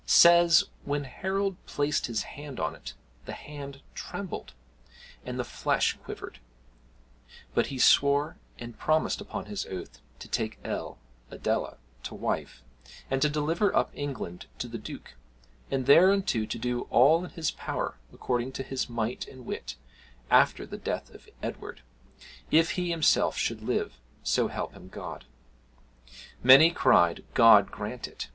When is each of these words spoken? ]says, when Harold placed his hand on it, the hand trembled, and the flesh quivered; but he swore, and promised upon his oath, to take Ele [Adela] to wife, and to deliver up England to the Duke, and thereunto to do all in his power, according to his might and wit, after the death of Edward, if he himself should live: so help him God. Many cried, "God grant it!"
]says, 0.23 0.63
when 0.83 1.03
Harold 1.03 1.63
placed 1.67 2.07
his 2.07 2.23
hand 2.23 2.59
on 2.59 2.73
it, 2.73 2.95
the 3.25 3.33
hand 3.33 3.83
trembled, 3.93 4.53
and 5.23 5.37
the 5.37 5.43
flesh 5.43 5.95
quivered; 6.03 6.39
but 7.53 7.67
he 7.67 7.77
swore, 7.77 8.35
and 8.57 8.79
promised 8.79 9.21
upon 9.21 9.45
his 9.45 9.67
oath, 9.67 10.01
to 10.17 10.27
take 10.27 10.57
Ele 10.63 10.97
[Adela] 11.29 11.75
to 12.01 12.15
wife, 12.15 12.63
and 13.11 13.21
to 13.21 13.29
deliver 13.29 13.75
up 13.75 13.91
England 13.93 14.47
to 14.57 14.67
the 14.67 14.79
Duke, 14.79 15.13
and 15.69 15.85
thereunto 15.85 16.45
to 16.47 16.57
do 16.57 16.87
all 16.89 17.23
in 17.23 17.29
his 17.29 17.51
power, 17.51 17.99
according 18.11 18.53
to 18.53 18.63
his 18.63 18.89
might 18.89 19.27
and 19.27 19.45
wit, 19.45 19.75
after 20.31 20.65
the 20.65 20.79
death 20.79 21.13
of 21.13 21.29
Edward, 21.43 21.83
if 22.49 22.71
he 22.71 22.89
himself 22.89 23.37
should 23.37 23.61
live: 23.61 23.93
so 24.23 24.47
help 24.47 24.73
him 24.73 24.87
God. 24.89 25.25
Many 26.41 26.71
cried, 26.71 27.23
"God 27.35 27.69
grant 27.69 28.07
it!" 28.07 28.29